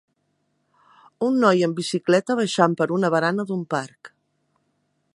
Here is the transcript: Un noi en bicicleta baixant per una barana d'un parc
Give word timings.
Un 1.27 1.33
noi 1.43 1.59
en 1.67 1.75
bicicleta 1.81 2.39
baixant 2.41 2.77
per 2.81 2.91
una 2.99 3.15
barana 3.17 3.49
d'un 3.51 3.65
parc 3.75 4.15